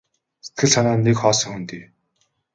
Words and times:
Сэтгэл 0.45 0.71
санаа 0.73 0.95
нь 0.97 1.03
нэг 1.05 1.17
хоосон 1.21 1.51
хөндий. 1.53 1.83